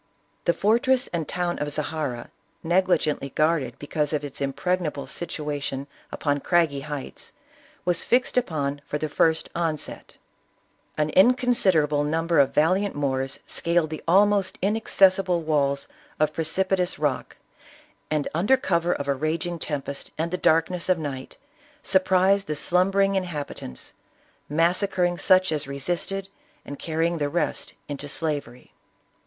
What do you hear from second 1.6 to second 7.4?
Zahara, negligently guarded because of its impregnable situation upon craggy heights,